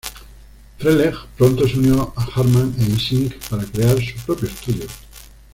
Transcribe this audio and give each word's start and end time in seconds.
Freleng 0.79 1.13
pronto 1.37 1.67
se 1.67 1.77
unió 1.77 2.11
a 2.15 2.23
Harman 2.23 2.73
e 2.79 2.85
Ising 2.91 3.29
para 3.51 3.65
crear 3.65 3.97
su 3.99 4.15
propio 4.25 4.47
estudio. 4.49 4.87